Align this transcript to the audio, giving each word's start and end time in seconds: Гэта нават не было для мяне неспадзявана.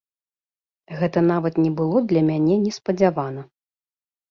Гэта 1.01 1.19
нават 1.31 1.61
не 1.65 1.67
было 1.83 2.03
для 2.15 2.25
мяне 2.31 2.59
неспадзявана. 2.65 3.41